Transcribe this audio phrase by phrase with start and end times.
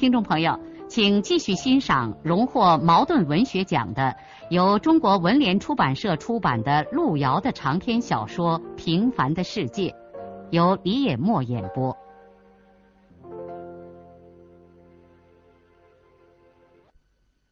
[0.00, 4.16] 听众朋友，请继续欣赏荣获茅盾文学奖的、
[4.48, 9.90] 由中国文联出版社出版的路遥的长篇小说《平凡的世界》，
[10.52, 11.94] 由李野墨演播。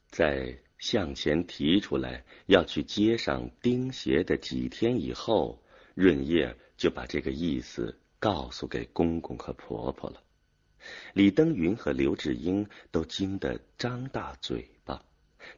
[0.09, 5.61] 在向前提出来要去街上钉鞋的几天以后，
[5.95, 10.23] 润叶就把这个意思告诉给公公和婆婆了。
[11.13, 15.05] 李登云和刘志英都惊得张大嘴巴，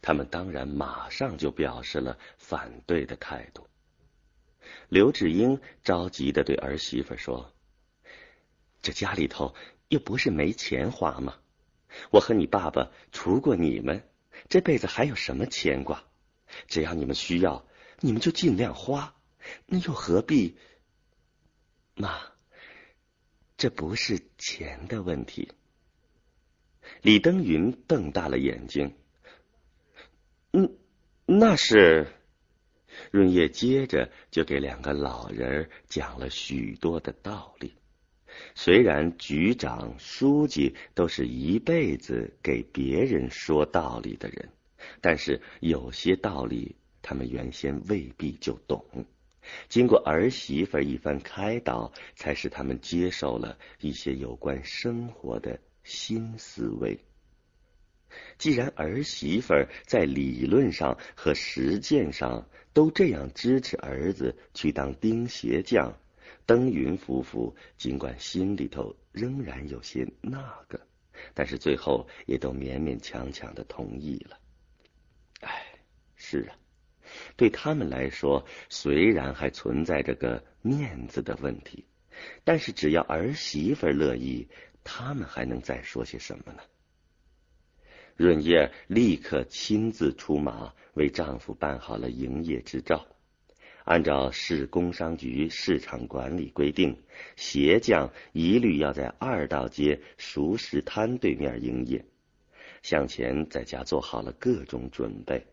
[0.03, 3.67] 他们当然马上就表示了反对的态度。
[4.89, 7.53] 刘志英着急的对儿媳妇说
[8.83, 9.55] ：“这家里头
[9.89, 11.39] 又不是没钱花吗？
[12.11, 14.09] 我和你爸爸除过你们，
[14.49, 16.05] 这辈子还有什么牵挂？
[16.67, 17.67] 只要你们需要，
[18.01, 19.15] 你们就尽量花，
[19.67, 20.57] 那又何必？
[21.95, 22.21] 妈。”
[23.61, 25.51] 这不是钱的问题。
[27.03, 28.95] 李登云瞪大了眼睛。
[30.53, 30.79] 嗯，
[31.27, 32.07] 那是。
[33.11, 37.75] 润叶接着就给两个老人讲了许多的道理。
[38.55, 44.49] 虽然局长、书记都是一辈子给别人说道理的人，
[45.03, 48.83] 但是有些道理他们原先未必就懂。
[49.69, 56.99] 经过儿媳妇一番开导，才使他们接受了一些有关生活的新思维。
[58.39, 59.55] 既然儿媳妇
[59.87, 65.97] 在理论上和实践上都这样支持儿子去当钉鞋匠，
[66.45, 70.81] 登云夫妇尽管心里头仍然有些那个，
[71.35, 74.39] 但是最后也都勉勉强强的同意了。
[75.41, 75.65] 哎，
[76.17, 76.57] 是啊。
[77.37, 81.85] 对他们来说，虽然还存在着个面子的问题，
[82.45, 84.49] 但是只要儿媳妇乐意，
[84.85, 86.63] 他们还能再说些什么呢？
[88.17, 93.07] 润叶立刻亲自出马，为丈夫办好了营业执照。
[93.85, 97.03] 按照市工商局市场管理规定，
[97.37, 102.05] 鞋匠一律要在二道街熟食摊对面营业。
[102.83, 105.47] 向前在家做好了各种准备。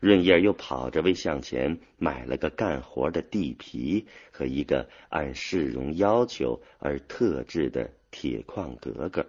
[0.00, 9.26] 润叶又跑着为向前买了个干活的地皮和一个按市容要求而特制的铁矿格格，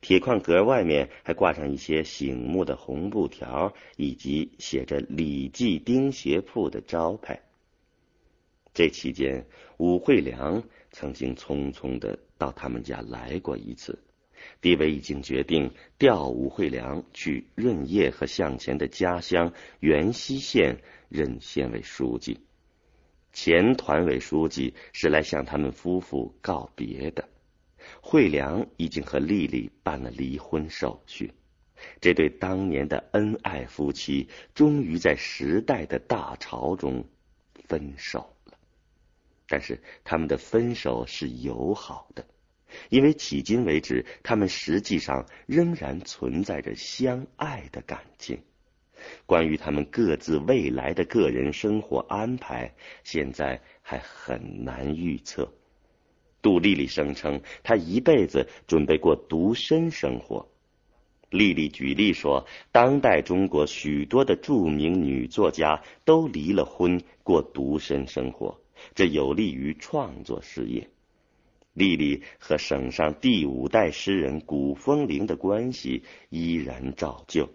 [0.00, 7.40] 铁矿格外面还挂上一些醒目的红布条，以及写着“李记钉鞋铺”的招牌。
[8.74, 13.98] 这期间，武惠良曾经匆匆的到他们家来过一次。
[14.60, 22.40] 地委已经决定调吴惠良去润叶和向前的家乡元溪县任县委书记。
[23.32, 27.28] 前团委书记是来向他们夫妇告别的。
[28.00, 31.32] 惠良已经和丽丽办了离婚手续。
[32.00, 37.04] 这对当年的恩爱夫妻，终于在时代的大潮中
[37.66, 38.56] 分手了。
[39.48, 42.24] 但是他们的分手是友好的。
[42.88, 48.40] 因为迄今为止，他们实际上仍然存在着相爱的感情。
[49.26, 55.52] 关于他们各自未来的个人生活安排，现在还很难预测。
[56.40, 60.48] 杜丽丽声称，她一辈子准备过独身生活。
[61.30, 68.60] 丽丽举例说，当代中国许多的著名女作家都离了婚，过独身生活，
[68.94, 70.90] 这有利于创作事业。
[71.74, 77.48] 丽丽和省上第五代诗人古风铃的关系依然照旧，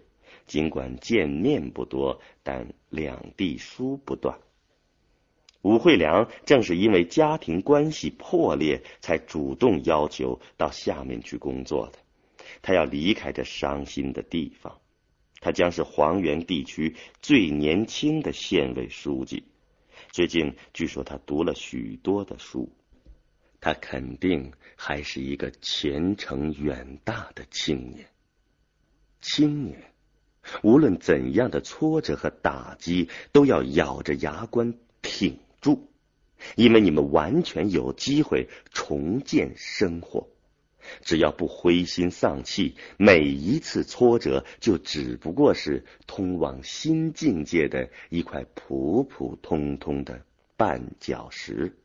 [0.46, 4.38] 尽管见面不多，但两地书不断。
[5.62, 11.98] 武惠良正是因为家庭关系破裂，才主动要求到下面去工作的。
[12.62, 14.80] 他要离开这伤心的地方。
[15.40, 19.44] 他将是黄原地区最年轻的县委书记。
[20.10, 22.72] 最近据说他读了许多的书。
[23.60, 28.06] 他肯定还是一个前程远大的青年。
[29.20, 29.82] 青年，
[30.62, 35.88] 无论怎样的挫折和打击，都要咬着牙关挺住，
[36.54, 40.28] 因为你们完全有机会重建生活。
[41.02, 50.22] 只要不灰心丧气，每一次挫折就只不过是通往新境界的一块普普通通的
[50.56, 51.76] 绊脚石，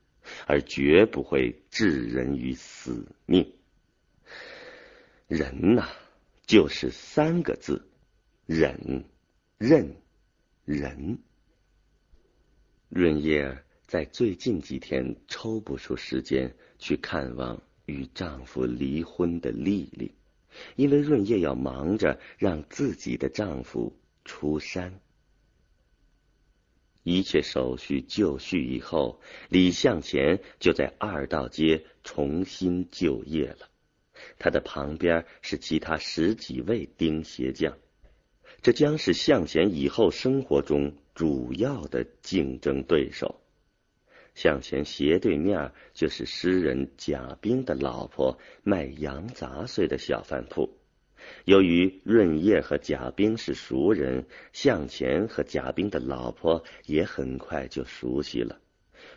[0.46, 3.54] 而绝不会置人于死命。
[5.28, 5.88] 人呐，
[6.46, 7.88] 就是三个字：
[8.46, 9.06] 忍、
[9.58, 9.96] 任、
[10.66, 11.20] 人。
[12.90, 17.62] 润叶在最近几天抽不出时间去看望。
[17.86, 20.16] 与丈夫离婚的丽丽，
[20.78, 23.94] 因为润叶要忙着让自己的丈夫
[24.24, 25.02] 出山。
[27.04, 33.70] 一切手续就绪以后，李向前就在二道街重新就业了。
[34.40, 37.78] 他的旁边是其他十几位钉鞋匠，
[38.62, 43.42] 这将是向前以后生活中主要的竞争对手。
[44.34, 50.78] 向前斜对面就是诗人贾冰的老婆卖羊杂碎的小饭铺。
[51.46, 58.60] 由于润叶和贾冰是熟人，向前和贾冰的老婆也很快就熟悉了。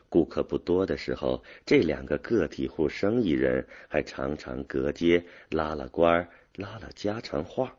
[0.09, 7.77] 顾客不多的时候，这两个个体户生意人还常常隔街拉拉关拉拉家常话。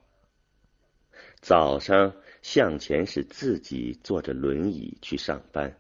[1.42, 5.78] 早上，向前是自己坐着轮椅去上班。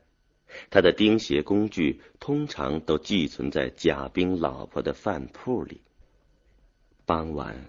[0.69, 5.81] 他的钉鞋工具通常都寄存在贾冰老婆的饭铺里。
[7.05, 7.65] 傍晚，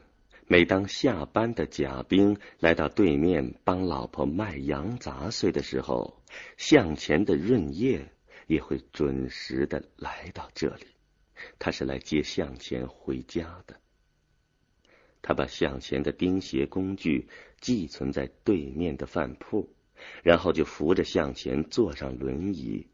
[0.49, 6.23] 每当下班的贾冰来到对面帮老婆卖羊杂碎的时候，
[6.57, 8.11] 向前的润叶
[8.47, 10.87] 也会准时的来到这里。
[11.59, 13.77] 他是来接向前回家的。
[15.23, 17.29] 他把向前的钉鞋工具
[17.61, 19.73] 寄存在对面的饭铺。
[20.23, 22.87] 然后就扶着向前坐上轮椅，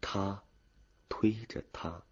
[0.00, 0.42] 他
[1.10, 2.02] 推着他，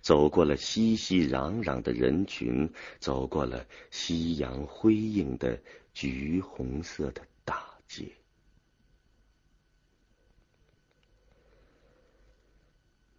[0.00, 5.60] 走过了熙熙攘攘的人群，走过了夕阳辉映的
[5.92, 8.04] 橘红色的大街。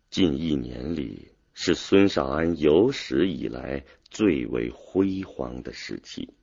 [0.09, 6.33] 近一年里是孙少安有史以来最为辉煌的时期，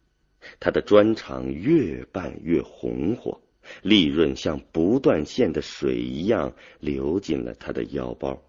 [0.60, 3.40] 他的砖厂越办越红火。
[3.80, 8.42] 利润像不断线的水一样流进了他的腰包。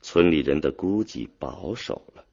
[0.00, 2.24] 村里人的估计保守了，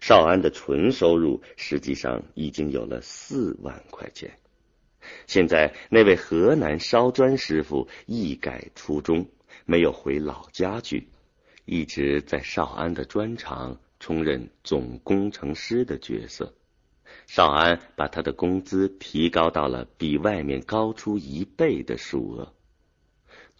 [0.00, 4.38] 少安的纯收入实际上已经有了四万块钱。
[5.26, 9.26] 现在那位河南烧砖师傅一改初衷，
[9.66, 11.08] 没有回老家去，
[11.66, 16.54] 一直在少安的砖厂充任总工程师的角色。
[17.26, 22.52] 少安把他的工资提高到了比外面高出一倍的数额，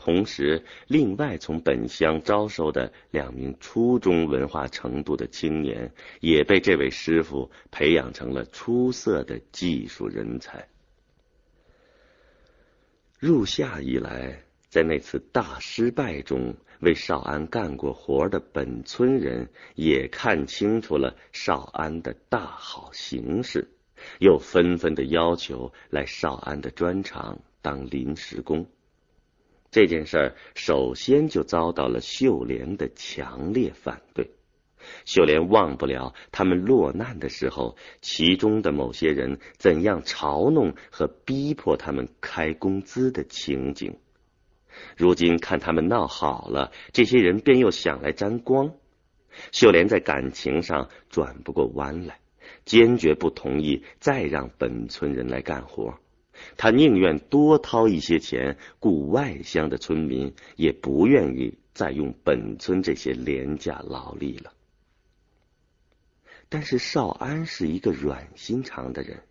[0.04, 5.90] 同时，另外从本乡招收的两名初中文化程度的青年，
[6.20, 10.68] 也被这位师傅培养成了出色的技术人才。
[13.18, 16.54] 入夏以来，在那次大失败中。
[16.80, 23.70] 为少安干过活的本村人也看清楚了少安的大好形势，
[24.18, 28.66] 又纷纷的要求来少安的砖厂当临时工。
[29.74, 34.30] 这件事儿首先就遭到了秀莲的强烈反对。
[35.04, 43.98] 秀莲忘不了他们落难的时候，其中的某些人怎样嘲弄和逼迫他们开工资的情景。
[44.96, 48.74] 如今看他们闹好了，这些人便又想来沾光。
[49.50, 52.20] 秀莲在感情上转不过弯来，
[52.64, 55.98] 坚决不同意再让本村人来干活。
[56.56, 64.52] 他宁愿多掏一些钱雇外乡的村民，也不愿意再用本村这些廉价劳力了。
[66.48, 69.22] 但是少安是一个软心肠的人。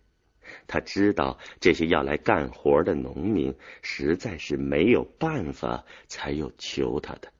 [0.66, 7.32] 他知道这些要来干活的农民实在是没有办法，才有求他的。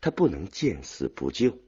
[0.00, 1.58] 他不能见死不救。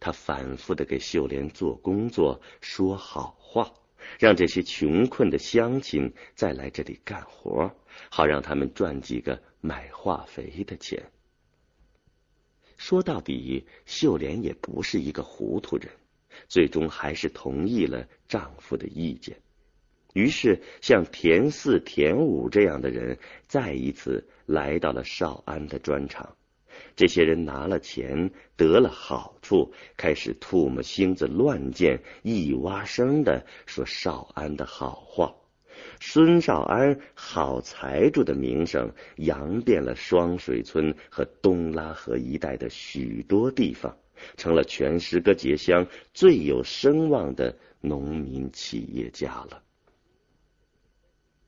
[0.00, 3.72] 他反复的给秀莲做工作，说好话，
[4.18, 7.74] 让这些穷困的乡亲再来这里干活，
[8.10, 11.10] 好让他们赚几个买化肥的钱。
[12.76, 15.88] 说到底，秀莲也不是一个糊涂人，
[16.48, 19.36] 最终还是同意了丈夫的意见。
[20.14, 26.36] 于是，像田四、田五这样的人再一次来到了少安的砖厂。
[27.00, 35.34] 这些人拿了钱，得了好处，开始唾沫星子乱溅，一哇声的说少安的好话。
[35.98, 43.96] 孙少安好财主的名声扬遍了双水村和东拉河一带的许多地方，
[44.36, 49.62] 成了全石歌节乡最有声望的农民企业家了。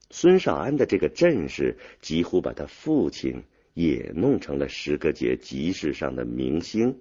[0.08, 3.44] 孙少安的这个阵势，几乎把他父亲
[3.74, 7.00] 也弄成了十个节集市上的明星。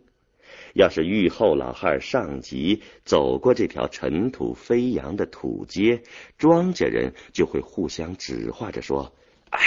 [0.73, 6.03] 要是玉后老汉上集走过这条尘土飞扬的土街，
[6.37, 9.13] 庄稼人就会互相指划着说
[9.49, 9.59] ：“哎，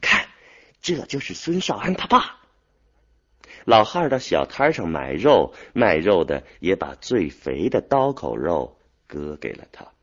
[0.00, 0.26] 看，
[0.80, 2.40] 这就是孙少安他爸。”
[3.64, 9.93] 老汉到小摊上买肉，卖肉的也把最肥的刀口肉割给了他。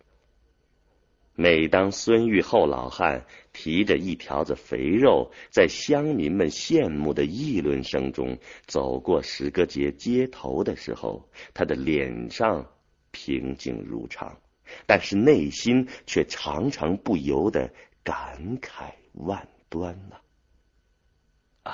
[1.33, 12.69] 每当孙玉厚老汉提着一条子肥肉，在乡民们羡慕的议论声中走过石歌节街头的时候，他的脸上
[13.11, 14.38] 平静如常，
[14.85, 17.73] 但是内心却常常不由得
[18.03, 20.17] 感慨万端呐。
[21.63, 21.73] 啊，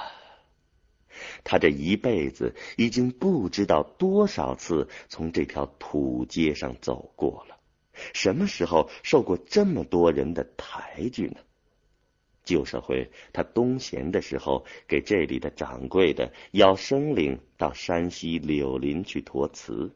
[1.43, 7.56] 他这一辈子已经不知道多少次从这条土街上走过了。
[8.13, 11.37] 什么时候受过这么多人的抬举呢？
[12.43, 19.91] 旧社会，他东闲的时候，给这里的掌柜的邀生灵到山西柳林去托辞，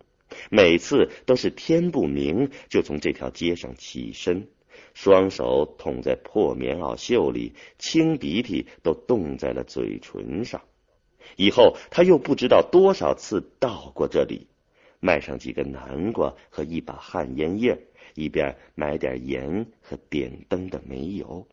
[0.50, 4.50] 每次都是天不明就从这条街上起身，
[4.94, 10.62] 双手捅在破棉袄袖里，清鼻涕都冻在了嘴唇上。
[11.38, 14.48] 以后他又不知道多少次到过这里，
[15.00, 17.88] 卖上几个南瓜和一把旱烟叶。
[18.16, 21.48] 一边买点盐和点灯的煤油，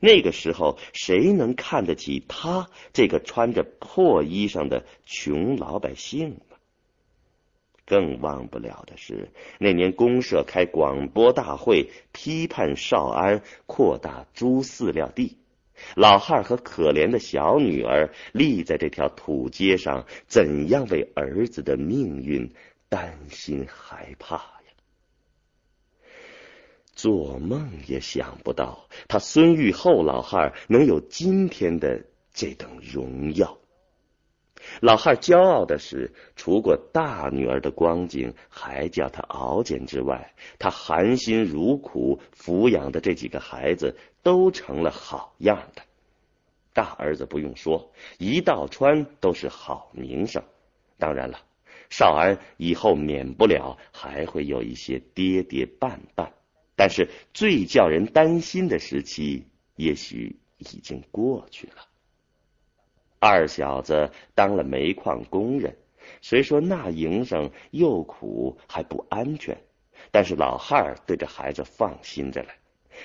[0.00, 6.56] 那个时候谁能看得起他这个穿着破衣裳的穷老百姓呢？
[7.86, 15.36] 更忘不了的是，那年公社开广播大会，批判少安扩大猪饲料地，
[15.94, 22.50] 老汉和可怜的小女儿立在这条土街上，怎样为儿子的命运
[22.88, 24.53] 担心害怕？
[26.94, 33.58] 做梦也想不到，他孙玉厚老汉能有今天的这等荣耀。
[34.80, 45.82] 老汉骄傲的是，除过大女儿的光景还叫他熬煎之外，他含辛茹苦抚养的这几个孩子都成了好样的。
[46.72, 50.42] 大儿子不用说，一道川都是好名声。
[50.98, 51.40] 当然了，
[51.90, 56.30] 少安以后免不了还会有一些跌跌绊绊。
[56.76, 61.86] 但是最叫人担心的时期，也许已经过去了。
[63.18, 65.76] 二小子当了煤矿工人，
[66.20, 69.58] 虽说那营生又苦还不安全，
[70.10, 72.56] 但是老汉儿对这孩子放心着来。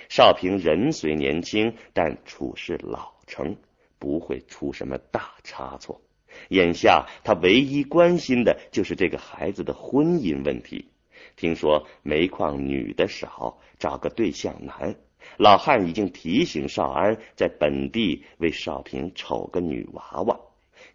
[0.10, 3.56] 少平人虽年轻，但处事老成，
[3.98, 6.02] 不会出什么大差错。
[6.50, 10.90] 眼下他唯一关心的就是这个孩子的婚姻问题。
[11.40, 14.98] 听说煤矿女的少，找个对象难。
[15.38, 20.38] 老汉已经提醒少安在本地为少平瞅个女娃娃，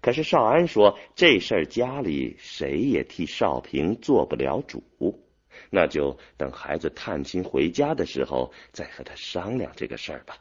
[0.02, 4.82] 可是少安说这事儿家里谁也替少平做不了主，
[5.70, 10.36] 那就等孩子探亲回家的时候再和他商量这个事儿吧。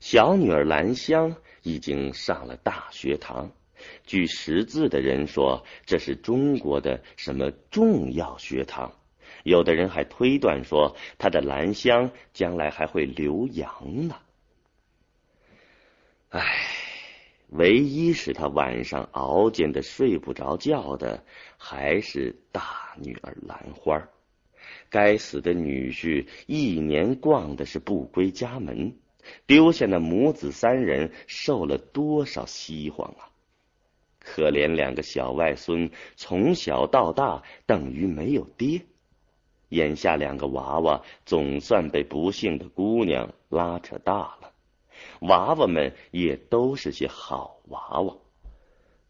[0.00, 3.52] 小女儿兰香已经上了大学堂。
[4.04, 8.92] 据识字的人说，这是中国的什么重要学堂？
[9.44, 14.16] 有的人还推断说，他的兰香将来还会留洋呢。
[16.28, 16.42] 唉，
[17.48, 21.24] 唯一使他晚上熬煎的睡不着觉的，
[21.56, 24.08] 还是大女儿兰花。
[24.88, 28.96] 该死的女婿一年逛的是不归家门，
[29.46, 33.30] 丢下那母子三人，受了多少饥荒啊！
[34.32, 38.82] 可怜两个小外孙，从小到大等于没有爹。
[39.70, 44.52] 眼下两个娃娃总算被不幸的姑娘拉扯大了，
[45.22, 48.16] 娃娃们也都是些好娃娃。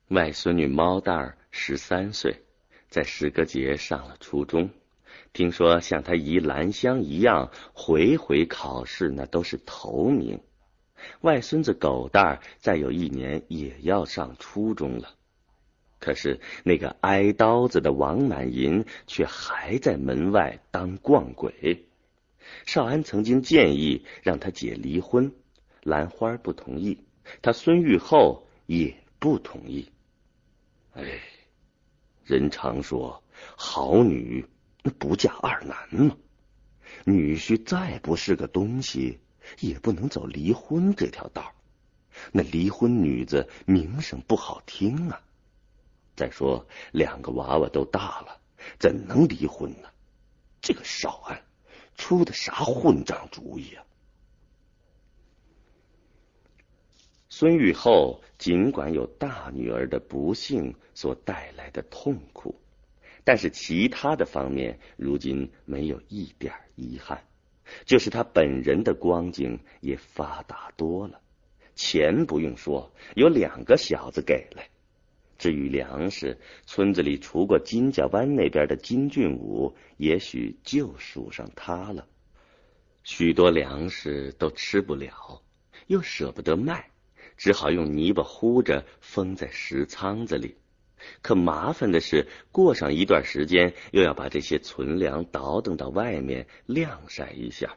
[0.08, 2.36] 外孙女猫蛋儿十三岁，
[2.88, 4.70] 在石歌节上了初中。
[5.32, 10.40] 听说像她姨兰香一样，回回考试那都是头名。
[11.20, 15.14] 外孙子狗蛋儿再有一年也要上初中了，
[15.98, 21.86] 可是那个挨刀子的王满银却还在门外当逛鬼。
[22.66, 25.32] 少安曾经建议让他姐离婚，
[25.82, 26.98] 兰花不同意，
[27.42, 29.90] 他孙玉厚也不同意。
[30.92, 31.20] 哎，
[32.24, 33.22] 人常说
[33.56, 34.46] 好女
[34.98, 36.16] 不嫁二男嘛，
[37.04, 39.20] 女婿再不是个东西。
[39.60, 41.52] 也不能走离婚这条道
[42.32, 45.22] 那离婚女子名声不好听啊。
[46.16, 48.40] 再说两个娃娃都大了，
[48.78, 49.88] 怎能离婚呢？
[50.60, 51.42] 这个少安
[51.96, 53.84] 出的啥混账主意啊！
[57.30, 62.60] 孙玉厚尽管有大女儿的不幸所带来的痛苦，
[63.24, 67.24] 但是其他的方面如今没有一点遗憾。
[67.84, 71.20] 就是他本人的光景也发达多了，
[71.74, 74.62] 钱不用说，有两个小子给了。
[75.38, 82.06] 至于粮食，村子里除过金家湾那边的金俊武，也许就数上他了。
[83.04, 85.42] 许多粮食都吃不了，
[85.86, 86.90] 又舍不得卖，
[87.38, 90.56] 只好用泥巴糊着封在石仓子里。
[91.22, 97.76] 可麻烦的是，过上一段时间，又要把这些存粮倒腾到外面晾晒一下。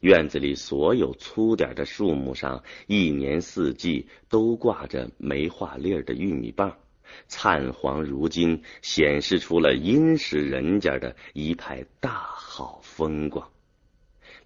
[0.00, 6.76] 院子里所有粗点的树木上，一年四季都挂着没化粒儿的玉米棒，
[7.26, 13.48] 灿黄如金，显示出了殷实人家的一派大好风光。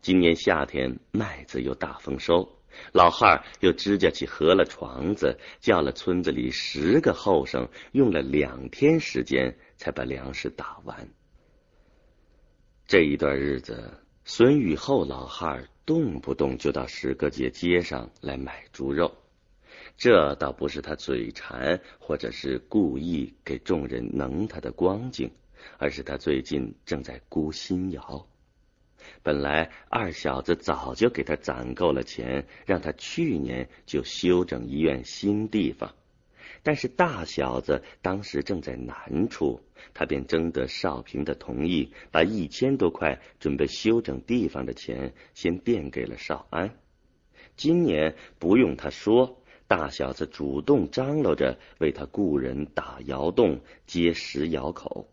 [0.01, 2.57] 今年夏天麦子又大丰收。
[2.93, 11.09] 老汉又支架起合了床子，叫了村子里十个后生，用了两天时间才把粮食打完。
[12.87, 13.93] 这一段日子，
[14.25, 19.13] 孙玉厚老汉动不动就到石各街街上来买猪肉，
[19.97, 25.31] 这倒不是他嘴馋，或者是故意给众人能他的光景，
[25.79, 28.27] 而是他最近正在估新窑。
[29.23, 35.95] 本来二小子早就给他攒够了钱，让他去年就修整医院新地方。
[36.63, 39.61] 但是大小子当时正在难处，
[39.95, 46.77] 他便征得少平的同意，把一千多块准备修整地方的钱先垫给了少安。
[47.57, 55.09] 今年不用他说，大小子主动张罗着为他雇人打窑洞、接石窑口。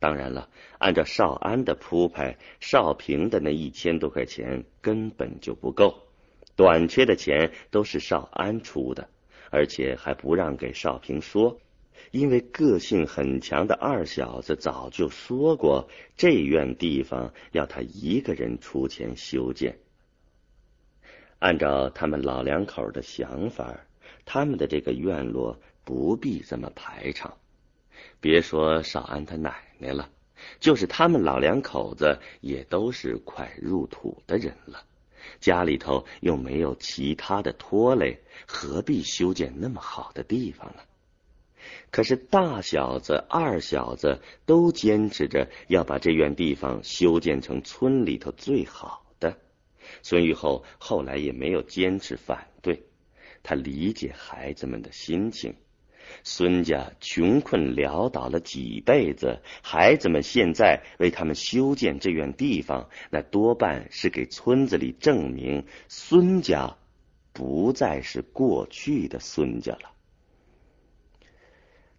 [0.00, 6.08] 当然了，按照少安的铺排，少平的那一千多块钱根本就不够，
[6.56, 9.10] 短缺的钱都是少安出的，
[9.50, 11.60] 而且还不让给少平说，
[12.12, 19.78] 因为个性很强的二小子早就说过，这院地方要他一个人出钱修建。
[21.38, 23.80] 按照他们老两口的想法，
[24.24, 27.36] 他们的这个院落不必这么排场。
[28.20, 30.10] 别说少安他奶奶了，
[30.60, 34.84] 就是他们老两口子也都是快入土的人了，
[35.40, 40.82] 家里头又没有其他的拖累，何必修建那么好的地方呢？
[41.90, 49.36] 可是大小子、二小子都坚持着要把这院地方修建成村里头最好的。
[50.02, 52.82] 孙玉厚后来也没有坚持反对，
[53.42, 55.54] 他理解孩子们的心情。
[56.24, 66.76] 孙家穷困潦倒了几辈子，孩子们现在为他们修建这院地方，那多半是给村子里证明孙家
[67.32, 69.92] 不再是过去的孙家了。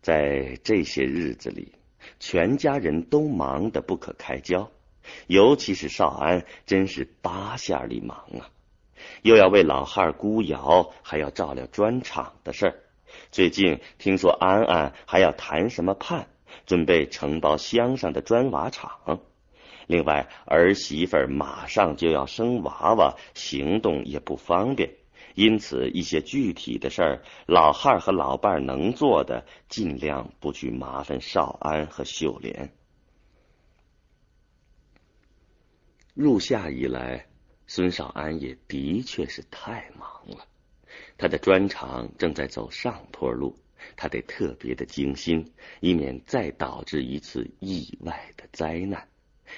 [0.02, 1.74] 在这些日子里，
[2.20, 4.72] 全家人都忙得不可开交，
[5.28, 8.50] 尤其是少安，真是八下里忙啊！
[9.24, 12.80] 又要为老汉估窑，还要照料砖厂的事儿。
[13.32, 16.28] 最近听说安安还要谈什么判，
[16.66, 19.20] 准备承包乡上的砖瓦厂。
[19.88, 24.92] 另外儿媳妇马上就要生娃娃，行动也不方便，
[25.36, 32.72] 因此一些具体的事儿，老汉和老伴能做的，尽量不去麻烦少安和秀莲。
[36.14, 37.28] 入夏以来，
[37.68, 40.46] 孙少安也的确是太忙了。
[41.22, 43.56] 他的砖厂正在走上坡路，
[43.96, 49.08] 他得特别的精心，以免再导致一次意外的灾难。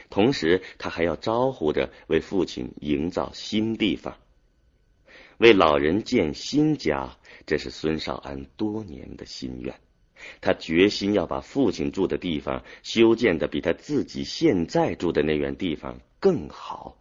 [0.09, 4.17] 同时，他还要招呼着为父亲营造新地方，
[5.37, 7.15] 为老人建新家。
[7.45, 9.73] 这是孙少安多年的心愿。
[10.41, 16.97] 他决心要把父亲住的地方修建的比他自己现在住的那院地方更好。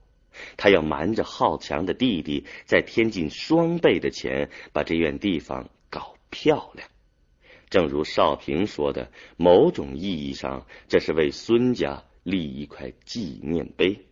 [0.56, 6.88] 他要瞒着好强的弟弟，再添进双倍的钱，把这院地方搞漂亮。
[7.70, 14.06] 正如少平说的，某种意义上，这是为孙家立一块纪念碑。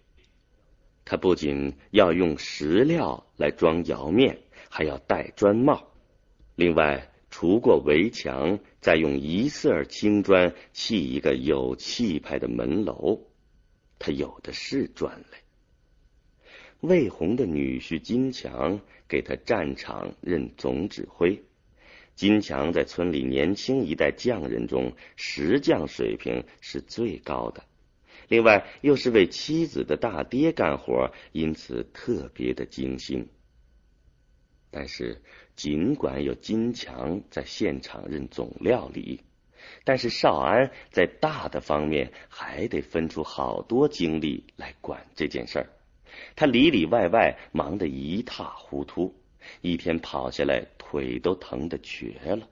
[1.04, 5.88] 他不仅要用石料来装窑面，还要戴砖帽。
[6.54, 13.20] 另外，除过围墙，再用一色青砖砌一个有气派的门楼。
[13.98, 15.38] 他有的是砖嘞。
[16.80, 21.42] 魏红的女婿金强给他战场任总指挥，
[22.14, 27.64] 金强在村里年轻一代匠人中，石匠水平是最高的。
[28.28, 33.28] 另外，又是为妻子的大爹干活，因此特别的精心。
[34.70, 35.20] 但是，
[35.56, 39.20] 尽管有金强在现场任总料理，
[39.84, 45.68] 但是少安在大的方面还得分出好多精力来管这件事儿。
[46.36, 49.14] 他里里外外忙得一塌糊涂，
[49.60, 52.48] 一天跑下来腿都疼得瘸了。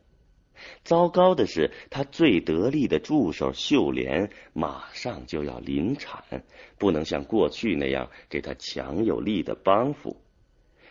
[0.83, 6.45] 糟糕的是，他最得力的助手秀莲马上就要临产，
[6.79, 10.17] 不能像过去那样给他强有力的帮扶。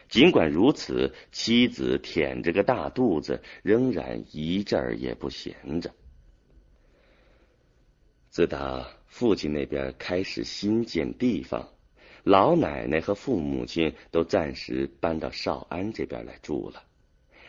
[0.07, 5.91] 尽管如此，妻子舔着个大肚子，仍然一阵儿也不闲着。
[8.29, 11.67] 自打父亲那边开始新建地方，
[12.27, 16.83] 老奶奶和父母亲都暂时搬到少安这边来住了。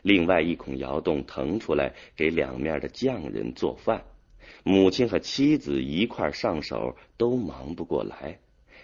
[0.02, 4.04] 另外一孔窑洞腾出来给两面的匠人做饭，
[4.62, 8.38] 母亲和妻子一块上手都忙不过来。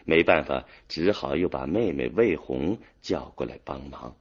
[0.05, 4.17] 没办法，只好又把妹妹魏红叫过来帮忙。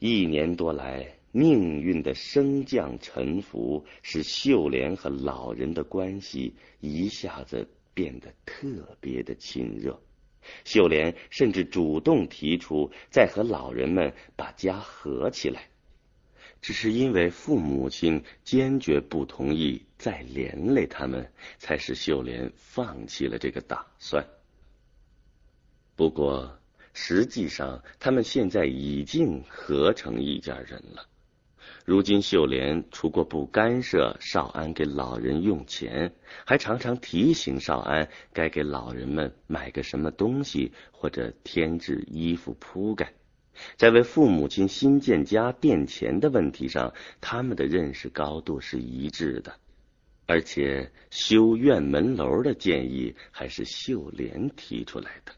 [0.00, 10.00] 一年多来，命运的升降沉浮，使秀莲和老人的关系一下子变得特别的亲热。
[10.64, 15.68] 秀莲甚至主动提出再和老人们把家合起来，
[16.60, 19.82] 只是因为父母亲坚决不同意。
[19.98, 24.24] 再连累他们，才使秀莲放弃了这个打算。
[25.96, 26.56] 不过，
[26.94, 31.04] 实际上他们现在已经合成一家人了。
[31.88, 36.12] 如今，秀莲除过不干涉少安给老人用钱，
[36.44, 43.14] 还常常提醒少安该给老人们买个什么东西，或者添置衣服铺盖。
[43.76, 49.54] 在为父母亲新建家垫钱的问题上，他们的认识高度是一致的。
[50.26, 55.32] 而且修院门楼的建议还是秀莲提出来的。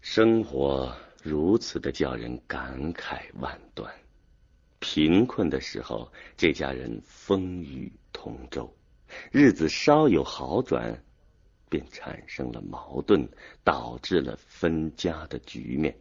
[0.00, 0.92] 生活
[1.22, 3.88] 如此的叫人感慨万端。
[4.78, 8.72] 贫困的时候，这家人风雨同舟；
[9.30, 11.02] 日子稍有好转，
[11.68, 13.28] 便产生了矛盾，
[13.64, 15.96] 导致了分家的局面。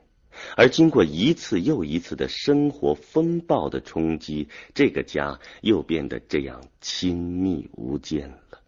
[0.56, 8.62] 而经过一次又一次的生活风暴的冲击，这个家又变得这样亲密无间了。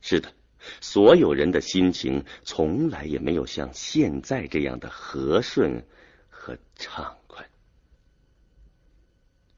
[0.00, 0.32] 是的，
[0.80, 5.86] 所有人的心情从来也没有像现在这样的和顺
[6.28, 7.48] 和畅快。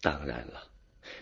[0.01, 0.63] 当然了，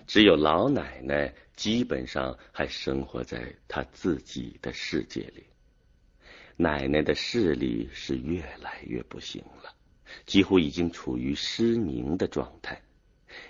[0.07, 5.47] 只有老奶奶基本上还生活在她自己的世界里。
[6.57, 9.73] 奶奶的视力是越来越不行了。
[10.25, 12.81] 几乎已经处于失明的状态，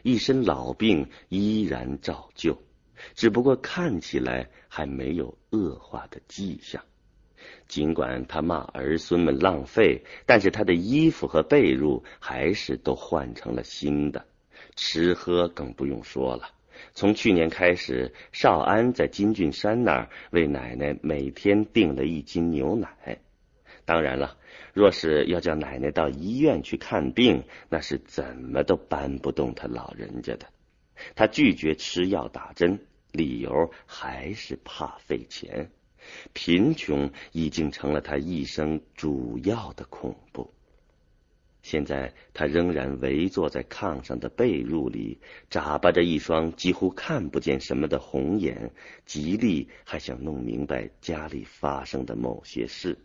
[0.03, 2.57] 一身老病依然照旧，
[3.15, 6.83] 只不过看起来还没有恶化的迹象。
[7.69, 14.27] 尽管他骂儿孙们浪费，但是他的衣服和被褥还是都换成了新的。
[14.77, 16.51] 吃喝更不用说了。
[16.95, 23.19] 从去年开始，少安在金俊山那儿为奶奶每天订了一斤牛奶。
[23.85, 24.37] 当然了。
[24.73, 30.47] 若是要叫奶奶到医院去看病，那是怎么都搬不动他老人家的。
[31.15, 32.79] 他拒绝吃药打针，
[33.11, 35.71] 理由还是怕费钱。
[36.35, 40.53] 贫穷已经成了他一生主要的恐怖。
[41.69, 45.19] 现在他仍然围坐在炕上的被褥里，
[45.51, 48.71] 眨巴着一双几乎看不见什么的红眼，
[49.05, 52.97] 极力还想弄明白家里发生的某些事。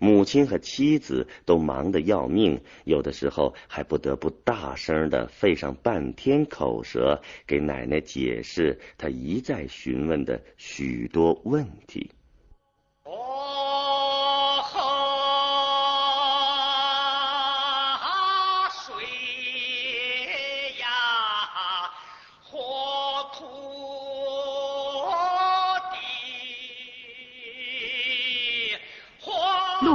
[0.00, 12.10] 母亲和妻子都忙得要命，有的时候还不得不大声的费上半天口舌，给奶奶解释他一再询问的许多问题。